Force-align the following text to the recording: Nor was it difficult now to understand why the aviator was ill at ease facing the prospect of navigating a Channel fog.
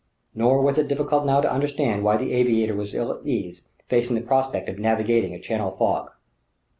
Nor 0.33 0.63
was 0.63 0.79
it 0.79 0.87
difficult 0.87 1.27
now 1.27 1.41
to 1.41 1.51
understand 1.53 2.03
why 2.03 2.17
the 2.17 2.33
aviator 2.33 2.73
was 2.73 2.95
ill 2.95 3.11
at 3.13 3.23
ease 3.23 3.61
facing 3.87 4.15
the 4.15 4.23
prospect 4.23 4.67
of 4.67 4.79
navigating 4.79 5.35
a 5.35 5.39
Channel 5.39 5.75
fog. 5.77 6.09